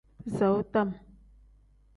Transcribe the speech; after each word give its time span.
Bisaawu 0.23 0.59
tam. 0.73 0.89